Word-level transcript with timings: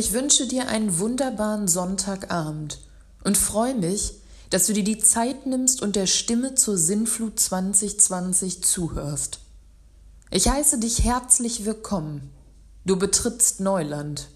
Ich 0.00 0.14
wünsche 0.14 0.46
dir 0.46 0.66
einen 0.68 0.98
wunderbaren 0.98 1.68
Sonntagabend 1.68 2.78
und 3.22 3.36
freue 3.36 3.74
mich, 3.74 4.14
dass 4.48 4.66
du 4.66 4.72
dir 4.72 4.82
die 4.82 4.98
Zeit 4.98 5.44
nimmst 5.44 5.82
und 5.82 5.94
der 5.94 6.06
Stimme 6.06 6.54
zur 6.54 6.78
Sinnflut 6.78 7.38
2020 7.38 8.62
zuhörst. 8.62 9.40
Ich 10.30 10.48
heiße 10.48 10.78
dich 10.78 11.04
herzlich 11.04 11.66
willkommen. 11.66 12.30
Du 12.86 12.96
betrittst 12.96 13.60
Neuland. 13.60 14.28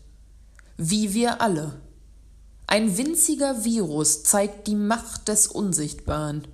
Wie 0.77 1.14
wir 1.14 1.41
alle. 1.41 1.81
Ein 2.67 2.99
winziger 2.99 3.65
Virus 3.65 4.23
zeigt 4.23 4.67
die 4.67 4.77
Macht 4.77 5.29
des 5.29 5.46
Unsichtbaren, 5.46 6.46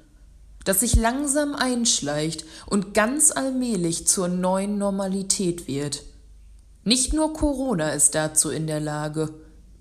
das 0.65 0.79
sich 0.79 0.95
langsam 0.95 1.57
einschleicht 1.57 2.45
und 2.67 2.95
ganz 2.95 3.33
allmählich 3.33 4.07
zur 4.07 4.29
neuen 4.29 4.79
Normalität 4.79 5.67
wird. 5.67 6.05
Nicht 6.85 7.13
nur 7.13 7.33
Corona 7.35 7.91
ist 7.91 8.15
dazu 8.15 8.51
in 8.51 8.67
der 8.67 8.81
Lage. 8.81 9.35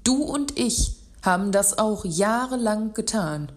Du 0.03 0.21
und 0.23 0.59
ich 0.59 0.97
haben 1.21 1.51
das 1.51 1.77
auch 1.77 2.03
jahrelang 2.05 2.93
getan. 2.93 3.51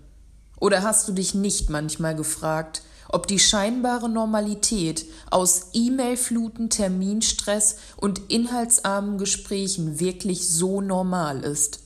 Oder 0.60 0.82
hast 0.82 1.08
du 1.08 1.12
dich 1.12 1.34
nicht 1.34 1.70
manchmal 1.70 2.14
gefragt, 2.14 2.82
ob 3.08 3.26
die 3.26 3.40
scheinbare 3.40 4.08
Normalität 4.08 5.06
aus 5.30 5.70
E-Mail-Fluten, 5.72 6.70
Terminstress 6.70 7.76
und 7.96 8.30
inhaltsarmen 8.30 9.18
Gesprächen 9.18 9.98
wirklich 9.98 10.48
so 10.48 10.80
normal 10.80 11.40
ist? 11.40 11.80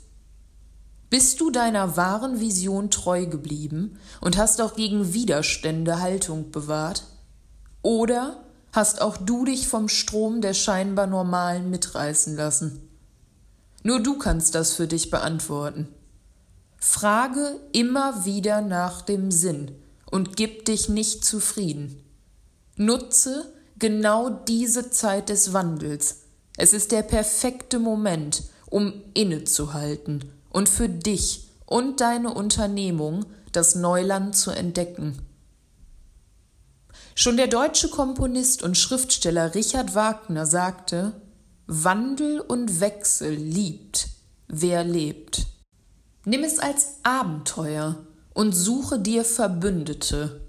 Bist 1.09 1.41
du 1.41 1.51
deiner 1.51 1.97
wahren 1.97 2.41
Vision 2.41 2.91
treu 2.91 3.27
geblieben 3.27 3.99
und 4.21 4.37
hast 4.37 4.61
auch 4.61 4.75
gegen 4.75 5.15
Widerstände 5.15 6.01
Haltung 6.01 6.51
bewahrt? 6.51 7.05
Oder 7.81 8.46
hast 8.77 9.01
auch 9.01 9.17
du 9.17 9.45
dich 9.45 9.67
vom 9.67 9.89
Strom 9.89 10.41
der 10.41 10.55
scheinbar 10.55 11.07
Normalen 11.07 11.71
mitreißen 11.71 12.37
lassen? 12.37 12.89
Nur 13.83 14.01
du 14.01 14.19
kannst 14.19 14.55
das 14.55 14.75
für 14.75 14.87
dich 14.87 15.11
beantworten. 15.11 15.89
Frage 16.79 17.59
immer 17.73 18.25
wieder 18.25 18.61
nach 18.61 19.03
dem 19.03 19.31
Sinn 19.31 19.73
und 20.11 20.37
gib 20.37 20.65
dich 20.67 20.89
nicht 20.89 21.25
zufrieden. 21.25 22.03
Nutze 22.77 23.53
genau 23.79 24.31
diese 24.31 24.91
Zeit 24.91 25.29
des 25.29 25.53
Wandels. 25.53 26.23
Es 26.57 26.73
ist 26.73 26.93
der 26.93 27.03
perfekte 27.03 27.79
Moment, 27.79 28.45
um 28.71 28.93
innezuhalten 29.15 30.31
und 30.51 30.69
für 30.69 30.89
dich 30.89 31.49
und 31.67 32.01
deine 32.01 32.33
Unternehmung 32.33 33.27
das 33.53 33.75
Neuland 33.75 34.37
zu 34.37 34.51
entdecken. 34.51 35.26
Schon 37.19 37.39
der 37.39 37.47
deutsche 37.47 37.89
Komponist 37.89 38.63
und 38.63 38.77
Schriftsteller 38.77 39.55
Richard 39.55 39.95
Wagner 39.95 40.45
sagte, 40.45 41.19
Wandel 41.67 42.41
und 42.41 42.81
Wechsel 42.81 43.33
liebt, 43.33 44.09
wer 44.49 44.85
lebt. 44.85 45.47
Nimm 46.27 46.45
es 46.45 46.59
als 46.59 46.97
Abenteuer 47.05 47.97
und 48.35 48.53
suche 48.53 48.99
dir 48.99 49.25
Verbündete. 49.25 50.43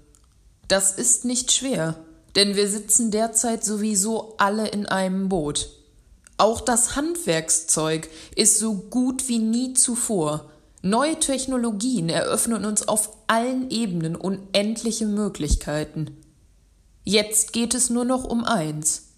Das 0.68 0.92
ist 0.92 1.24
nicht 1.24 1.52
schwer, 1.52 1.94
denn 2.36 2.54
wir 2.54 2.68
sitzen 2.68 3.10
derzeit 3.10 3.64
sowieso 3.64 4.34
alle 4.36 4.68
in 4.68 4.84
einem 4.84 5.30
Boot. 5.30 5.70
Auch 6.36 6.60
das 6.60 6.96
Handwerkszeug 6.96 8.10
ist 8.36 8.58
so 8.58 8.74
gut 8.74 9.26
wie 9.26 9.38
nie 9.38 9.72
zuvor. 9.72 10.50
Neue 10.82 11.18
Technologien 11.18 12.10
eröffnen 12.10 12.66
uns 12.66 12.86
auf 12.86 13.16
allen 13.26 13.70
Ebenen 13.70 14.16
unendliche 14.16 15.06
Möglichkeiten. 15.06 16.18
Jetzt 17.10 17.54
geht 17.54 17.72
es 17.72 17.88
nur 17.88 18.04
noch 18.04 18.24
um 18.24 18.44
eins. 18.44 19.14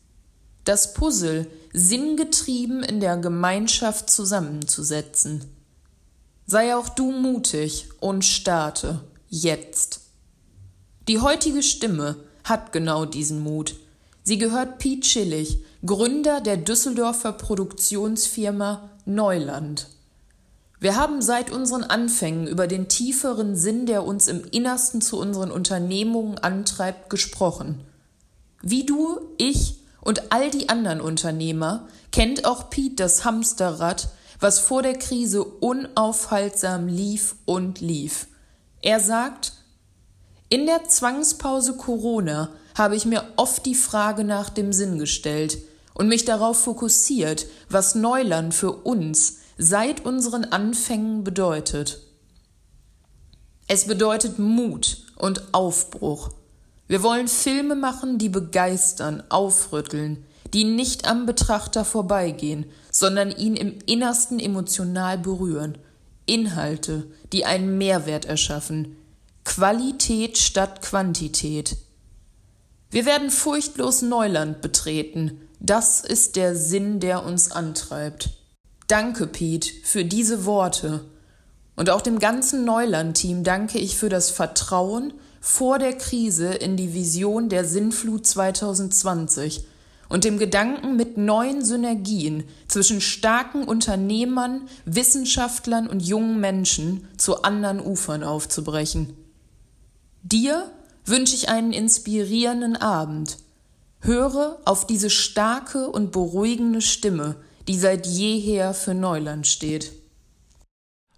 Das 0.63 0.95
Puzzle 0.95 1.49
sinngetrieben 1.73 2.85
in 2.85 3.01
der 3.01 3.17
Gemeinschaft 3.17 4.11
zusammenzusetzen. 4.11 5.47
Sei 6.47 6.77
auch 6.77 6.89
du 6.89 7.11
mutig 7.11 7.89
und 7.99 8.25
starte 8.25 9.01
jetzt. 9.29 10.03
Die 11.09 11.19
heutige 11.19 11.65
Stimme 11.65 12.15
hat 12.45 12.71
genau 12.71 13.07
diesen 13.07 13.43
Mut. 13.43 13.75
Sie 14.23 14.39
gehört 14.39 14.79
Pete 14.79 15.05
Schillig, 15.05 15.59
Gründer 15.85 16.41
der 16.41 16.59
Düsseldorfer 16.59 17.33
Produktionsfirma 17.33 18.89
Neuland. 19.05 19.89
Wir 20.83 20.97
haben 20.97 21.21
seit 21.21 21.53
unseren 21.53 21.85
Anfängen 21.85 22.47
über 22.47 22.67
den 22.67 22.89
tieferen 22.89 23.55
Sinn, 23.55 23.85
der 23.85 24.03
uns 24.03 24.29
im 24.29 24.43
Innersten 24.51 25.03
zu 25.03 25.19
unseren 25.19 25.51
Unternehmungen 25.51 26.39
antreibt, 26.39 27.11
gesprochen. 27.11 27.85
Wie 28.63 28.85
du, 28.85 29.21
ich 29.39 29.77
und 30.01 30.33
all 30.33 30.51
die 30.51 30.69
anderen 30.69 31.01
Unternehmer 31.01 31.89
kennt 32.13 32.45
auch 32.45 32.71
Pete 32.71 32.97
das 32.97 33.25
Hamsterrad, 33.25 34.09
was 34.39 34.59
vor 34.59 34.83
der 34.83 34.99
Krise 34.99 35.45
unaufhaltsam 35.45 36.89
lief 36.89 37.37
und 37.45 37.81
lief. 37.81 38.27
Er 38.83 39.01
sagt, 39.01 39.53
in 40.49 40.67
der 40.67 40.85
Zwangspause 40.85 41.77
Corona 41.77 42.51
habe 42.75 42.97
ich 42.97 43.05
mir 43.05 43.25
oft 43.37 43.67
die 43.67 43.75
Frage 43.75 44.25
nach 44.25 44.51
dem 44.51 44.73
Sinn 44.73 44.99
gestellt 44.99 45.59
und 45.95 46.09
mich 46.09 46.25
darauf 46.25 46.59
fokussiert, 46.59 47.47
was 47.69 47.95
Neuland 47.95 48.55
für 48.55 48.73
uns 48.73 49.37
seit 49.59 50.05
unseren 50.05 50.45
Anfängen 50.45 51.23
bedeutet. 51.23 52.01
Es 53.69 53.87
bedeutet 53.87 54.39
Mut 54.39 55.05
und 55.17 55.55
Aufbruch. 55.55 56.31
Wir 56.91 57.05
wollen 57.05 57.29
Filme 57.29 57.77
machen, 57.77 58.19
die 58.19 58.29
begeistern, 58.29 59.23
aufrütteln, 59.29 60.25
die 60.53 60.65
nicht 60.65 61.07
am 61.09 61.25
Betrachter 61.25 61.85
vorbeigehen, 61.85 62.67
sondern 62.91 63.31
ihn 63.31 63.55
im 63.55 63.79
Innersten 63.87 64.41
emotional 64.41 65.17
berühren. 65.17 65.79
Inhalte, 66.27 67.07
die 67.33 67.45
einen 67.45 67.79
Mehrwert 67.79 68.25
erschaffen. 68.25 68.97
Qualität 69.45 70.37
statt 70.37 70.83
Quantität. 70.83 71.77
Wir 72.91 73.07
werden 73.07 73.31
furchtlos 73.31 74.03
Neuland 74.03 74.61
betreten. 74.61 75.43
Das 75.61 76.01
ist 76.01 76.35
der 76.35 76.57
Sinn, 76.57 76.99
der 76.99 77.25
uns 77.25 77.53
antreibt. 77.53 78.31
Danke, 78.89 79.29
Pete, 79.29 79.71
für 79.85 80.05
diese 80.05 80.45
Worte. 80.45 81.05
Und 81.77 81.89
auch 81.89 82.01
dem 82.01 82.19
ganzen 82.19 82.65
Neuland-Team 82.65 83.45
danke 83.45 83.79
ich 83.79 83.97
für 83.97 84.09
das 84.09 84.31
Vertrauen 84.31 85.13
vor 85.41 85.79
der 85.79 85.95
Krise 85.95 86.49
in 86.53 86.77
die 86.77 86.95
Vision 86.95 87.49
der 87.49 87.65
Sinnflut 87.65 88.27
2020 88.27 89.65
und 90.11 90.25
dem 90.25 90.39
Gedanken, 90.39 90.97
mit 90.97 91.17
neuen 91.17 91.65
Synergien 91.65 92.45
zwischen 92.69 93.01
starken 93.01 93.65
Unternehmern, 93.65 94.69
Wissenschaftlern 94.85 95.87
und 95.87 96.01
jungen 96.01 96.41
Menschen 96.41 97.09
zu 97.17 97.43
anderen 97.43 97.81
Ufern 97.81 98.23
aufzubrechen. 98.23 99.15
Dir 100.23 100.71
wünsche 101.07 101.35
ich 101.35 101.49
einen 101.49 101.73
inspirierenden 101.73 102.77
Abend. 102.77 103.39
Höre 104.01 104.59
auf 104.65 104.87
diese 104.87 105.11
starke 105.11 105.89
und 105.89 106.13
beruhigende 106.13 106.81
Stimme, 106.81 107.37
die 107.69 107.79
seit 107.79 108.07
jeher 108.07 108.75
für 108.75 108.95
Neuland 108.95 109.47
steht. 109.47 109.93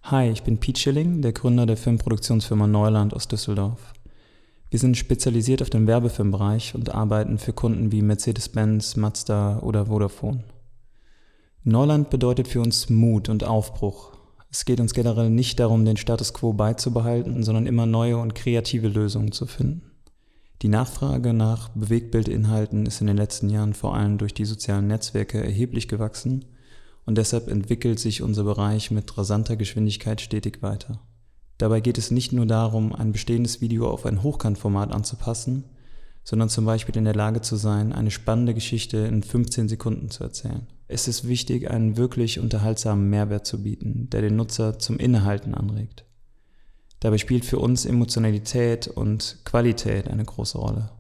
Hi, 0.02 0.30
ich 0.30 0.42
bin 0.42 0.58
Pete 0.58 0.80
Schilling, 0.80 1.22
der 1.22 1.32
Gründer 1.32 1.64
der 1.64 1.76
Filmproduktionsfirma 1.76 2.66
Neuland 2.66 3.14
aus 3.14 3.28
Düsseldorf. 3.28 3.91
Wir 4.72 4.78
sind 4.78 4.96
spezialisiert 4.96 5.60
auf 5.60 5.68
den 5.68 5.86
Werbefilmbereich 5.86 6.74
und 6.74 6.94
arbeiten 6.94 7.36
für 7.36 7.52
Kunden 7.52 7.92
wie 7.92 8.00
Mercedes-Benz, 8.00 8.96
Mazda 8.96 9.58
oder 9.58 9.84
Vodafone. 9.84 10.44
Neuland 11.62 12.08
bedeutet 12.08 12.48
für 12.48 12.62
uns 12.62 12.88
Mut 12.88 13.28
und 13.28 13.44
Aufbruch. 13.44 14.12
Es 14.50 14.64
geht 14.64 14.80
uns 14.80 14.94
generell 14.94 15.28
nicht 15.28 15.60
darum, 15.60 15.84
den 15.84 15.98
Status 15.98 16.32
quo 16.32 16.54
beizubehalten, 16.54 17.42
sondern 17.42 17.66
immer 17.66 17.84
neue 17.84 18.16
und 18.16 18.34
kreative 18.34 18.88
Lösungen 18.88 19.32
zu 19.32 19.44
finden. 19.44 19.82
Die 20.62 20.68
Nachfrage 20.68 21.34
nach 21.34 21.68
Bewegtbildinhalten 21.74 22.86
ist 22.86 23.02
in 23.02 23.08
den 23.08 23.18
letzten 23.18 23.50
Jahren 23.50 23.74
vor 23.74 23.94
allem 23.94 24.16
durch 24.16 24.32
die 24.32 24.46
sozialen 24.46 24.86
Netzwerke 24.86 25.44
erheblich 25.44 25.86
gewachsen 25.86 26.46
und 27.04 27.18
deshalb 27.18 27.48
entwickelt 27.48 27.98
sich 27.98 28.22
unser 28.22 28.44
Bereich 28.44 28.90
mit 28.90 29.18
rasanter 29.18 29.56
Geschwindigkeit 29.56 30.22
stetig 30.22 30.62
weiter. 30.62 30.98
Dabei 31.62 31.80
geht 31.80 31.96
es 31.96 32.10
nicht 32.10 32.32
nur 32.32 32.44
darum, 32.44 32.92
ein 32.92 33.12
bestehendes 33.12 33.60
Video 33.60 33.88
auf 33.88 34.04
ein 34.04 34.24
Hochkantformat 34.24 34.90
anzupassen, 34.90 35.62
sondern 36.24 36.48
zum 36.48 36.64
Beispiel 36.64 36.96
in 36.96 37.04
der 37.04 37.14
Lage 37.14 37.40
zu 37.40 37.54
sein, 37.54 37.92
eine 37.92 38.10
spannende 38.10 38.52
Geschichte 38.52 38.96
in 38.96 39.22
15 39.22 39.68
Sekunden 39.68 40.10
zu 40.10 40.24
erzählen. 40.24 40.66
Es 40.88 41.06
ist 41.06 41.28
wichtig, 41.28 41.70
einen 41.70 41.96
wirklich 41.96 42.40
unterhaltsamen 42.40 43.08
Mehrwert 43.08 43.46
zu 43.46 43.62
bieten, 43.62 44.10
der 44.10 44.22
den 44.22 44.34
Nutzer 44.34 44.80
zum 44.80 44.98
Innehalten 44.98 45.54
anregt. 45.54 46.04
Dabei 46.98 47.18
spielt 47.18 47.44
für 47.44 47.60
uns 47.60 47.86
Emotionalität 47.86 48.88
und 48.88 49.38
Qualität 49.44 50.08
eine 50.08 50.24
große 50.24 50.58
Rolle. 50.58 50.90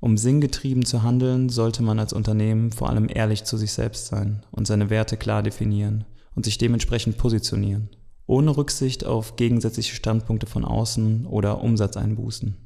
Um 0.00 0.16
sinngetrieben 0.16 0.86
zu 0.86 1.02
handeln, 1.02 1.50
sollte 1.50 1.82
man 1.82 1.98
als 1.98 2.14
Unternehmen 2.14 2.72
vor 2.72 2.88
allem 2.88 3.06
ehrlich 3.06 3.44
zu 3.44 3.58
sich 3.58 3.72
selbst 3.72 4.06
sein 4.06 4.46
und 4.50 4.66
seine 4.66 4.88
Werte 4.88 5.18
klar 5.18 5.42
definieren 5.42 6.06
und 6.34 6.46
sich 6.46 6.56
dementsprechend 6.56 7.18
positionieren, 7.18 7.90
ohne 8.26 8.56
Rücksicht 8.56 9.04
auf 9.04 9.36
gegensätzliche 9.36 9.94
Standpunkte 9.94 10.46
von 10.46 10.64
außen 10.64 11.26
oder 11.26 11.62
Umsatzeinbußen. 11.62 12.56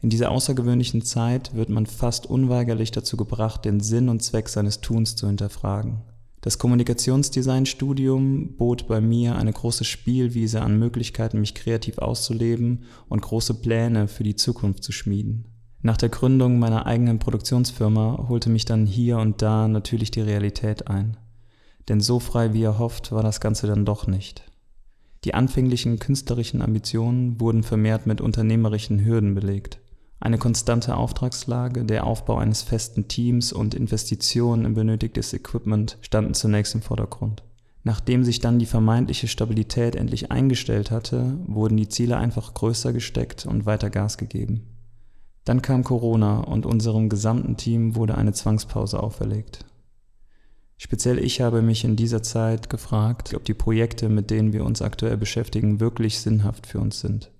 In 0.00 0.10
dieser 0.10 0.30
außergewöhnlichen 0.30 1.02
Zeit 1.02 1.54
wird 1.54 1.70
man 1.70 1.86
fast 1.86 2.26
unweigerlich 2.26 2.92
dazu 2.92 3.16
gebracht, 3.16 3.64
den 3.64 3.80
Sinn 3.80 4.08
und 4.08 4.22
Zweck 4.22 4.48
seines 4.48 4.80
Tuns 4.80 5.16
zu 5.16 5.26
hinterfragen. 5.26 6.02
Das 6.40 6.58
Kommunikationsdesign-Studium 6.58 8.56
bot 8.56 8.86
bei 8.86 9.00
mir 9.00 9.34
eine 9.34 9.52
große 9.52 9.84
Spielwiese 9.84 10.62
an 10.62 10.78
Möglichkeiten, 10.78 11.40
mich 11.40 11.54
kreativ 11.54 11.98
auszuleben 11.98 12.84
und 13.08 13.22
große 13.22 13.54
Pläne 13.54 14.06
für 14.06 14.22
die 14.22 14.36
Zukunft 14.36 14.84
zu 14.84 14.92
schmieden. 14.92 15.46
Nach 15.82 15.96
der 15.96 16.10
Gründung 16.10 16.60
meiner 16.60 16.86
eigenen 16.86 17.18
Produktionsfirma 17.18 18.26
holte 18.28 18.50
mich 18.50 18.64
dann 18.64 18.86
hier 18.86 19.18
und 19.18 19.42
da 19.42 19.66
natürlich 19.66 20.12
die 20.12 20.20
Realität 20.20 20.86
ein. 20.86 21.16
Denn 21.88 22.00
so 22.00 22.20
frei 22.20 22.52
wie 22.52 22.62
erhofft 22.62 23.10
war 23.10 23.22
das 23.22 23.40
Ganze 23.40 23.66
dann 23.66 23.84
doch 23.84 24.06
nicht. 24.06 24.47
Die 25.24 25.34
anfänglichen 25.34 25.98
künstlerischen 25.98 26.62
Ambitionen 26.62 27.40
wurden 27.40 27.62
vermehrt 27.62 28.06
mit 28.06 28.20
unternehmerischen 28.20 29.04
Hürden 29.04 29.34
belegt. 29.34 29.80
Eine 30.20 30.38
konstante 30.38 30.96
Auftragslage, 30.96 31.84
der 31.84 32.04
Aufbau 32.04 32.38
eines 32.38 32.62
festen 32.62 33.08
Teams 33.08 33.52
und 33.52 33.74
Investitionen 33.74 34.64
in 34.64 34.74
benötigtes 34.74 35.32
Equipment 35.32 35.98
standen 36.00 36.34
zunächst 36.34 36.74
im 36.74 36.82
Vordergrund. 36.82 37.42
Nachdem 37.84 38.24
sich 38.24 38.40
dann 38.40 38.58
die 38.58 38.66
vermeintliche 38.66 39.28
Stabilität 39.28 39.94
endlich 39.94 40.30
eingestellt 40.30 40.90
hatte, 40.90 41.38
wurden 41.46 41.76
die 41.76 41.88
Ziele 41.88 42.16
einfach 42.16 42.52
größer 42.52 42.92
gesteckt 42.92 43.46
und 43.46 43.66
weiter 43.66 43.90
Gas 43.90 44.18
gegeben. 44.18 44.66
Dann 45.44 45.62
kam 45.62 45.84
Corona 45.84 46.40
und 46.40 46.66
unserem 46.66 47.08
gesamten 47.08 47.56
Team 47.56 47.94
wurde 47.94 48.18
eine 48.18 48.32
Zwangspause 48.32 49.02
auferlegt. 49.02 49.64
Speziell 50.80 51.18
ich 51.18 51.40
habe 51.40 51.60
mich 51.60 51.84
in 51.84 51.96
dieser 51.96 52.22
Zeit 52.22 52.70
gefragt, 52.70 53.34
ob 53.34 53.44
die 53.44 53.54
Projekte, 53.54 54.08
mit 54.08 54.30
denen 54.30 54.52
wir 54.52 54.64
uns 54.64 54.80
aktuell 54.80 55.16
beschäftigen, 55.16 55.80
wirklich 55.80 56.20
sinnhaft 56.20 56.68
für 56.68 56.78
uns 56.78 57.00
sind. 57.00 57.32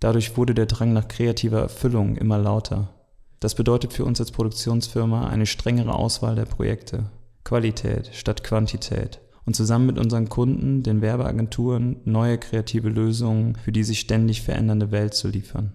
Dadurch 0.00 0.36
wurde 0.36 0.52
der 0.52 0.66
Drang 0.66 0.92
nach 0.92 1.06
kreativer 1.06 1.60
Erfüllung 1.60 2.16
immer 2.16 2.38
lauter. 2.38 2.92
Das 3.38 3.54
bedeutet 3.54 3.92
für 3.92 4.04
uns 4.04 4.18
als 4.20 4.32
Produktionsfirma 4.32 5.28
eine 5.28 5.46
strengere 5.46 5.94
Auswahl 5.94 6.34
der 6.34 6.44
Projekte, 6.44 7.10
Qualität 7.44 8.10
statt 8.12 8.42
Quantität 8.42 9.20
und 9.46 9.54
zusammen 9.54 9.86
mit 9.86 9.98
unseren 9.98 10.28
Kunden, 10.28 10.82
den 10.82 11.00
Werbeagenturen, 11.00 12.00
neue 12.04 12.38
kreative 12.38 12.88
Lösungen 12.88 13.54
für 13.54 13.70
die 13.70 13.84
sich 13.84 14.00
ständig 14.00 14.42
verändernde 14.42 14.90
Welt 14.90 15.14
zu 15.14 15.28
liefern. 15.28 15.74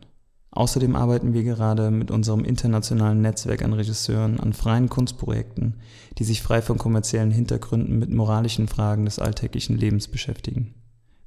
Außerdem 0.58 0.96
arbeiten 0.96 1.36
wir 1.36 1.44
gerade 1.44 1.92
mit 1.92 2.10
unserem 2.10 2.44
internationalen 2.44 3.22
Netzwerk 3.22 3.62
an 3.62 3.74
Regisseuren 3.74 4.40
an 4.40 4.54
freien 4.54 4.90
Kunstprojekten, 4.90 5.76
die 6.18 6.24
sich 6.24 6.42
frei 6.42 6.64
von 6.64 6.80
kommerziellen 6.80 7.30
Hintergründen 7.30 8.00
mit 8.00 8.10
moralischen 8.10 8.68
Fragen 8.68 9.06
des 9.06 9.20
alltäglichen 9.20 9.78
Lebens 9.78 10.08
beschäftigen. 10.08 10.74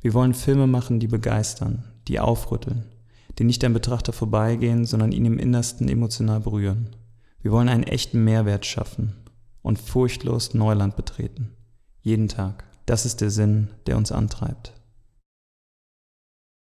Wir 0.00 0.14
wollen 0.14 0.34
Filme 0.34 0.66
machen, 0.66 0.98
die 0.98 1.06
begeistern, 1.06 1.84
die 2.08 2.18
aufrütteln, 2.18 2.86
die 3.38 3.44
nicht 3.44 3.62
am 3.64 3.72
Betrachter 3.72 4.12
vorbeigehen, 4.12 4.84
sondern 4.84 5.12
ihn 5.12 5.26
im 5.26 5.38
Innersten 5.38 5.88
emotional 5.88 6.40
berühren. 6.40 6.96
Wir 7.40 7.52
wollen 7.52 7.68
einen 7.68 7.84
echten 7.84 8.24
Mehrwert 8.24 8.66
schaffen 8.66 9.12
und 9.62 9.78
furchtlos 9.78 10.54
Neuland 10.54 10.96
betreten. 10.96 11.50
Jeden 12.02 12.26
Tag. 12.26 12.64
Das 12.84 13.06
ist 13.06 13.20
der 13.20 13.30
Sinn, 13.30 13.68
der 13.86 13.96
uns 13.96 14.10
antreibt. 14.10 14.72